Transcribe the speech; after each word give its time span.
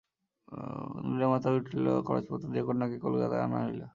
নলিন 1.05 1.27
মাতিয়া 1.31 1.55
উঠিল, 1.55 1.85
খরচপত্র 2.07 2.45
দিয়া 2.53 2.65
কন্যাকে 2.67 2.97
কলিকাতায় 3.03 3.43
আনানো 3.43 3.65
হইল। 3.65 3.81